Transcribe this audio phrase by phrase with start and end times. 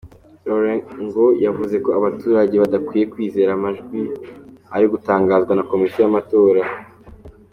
[0.55, 3.99] Orengo yavuze ko abaturage badakwiye kwizera amajwi
[4.75, 6.61] ari gutangazwa na Komisiyo y’amatora.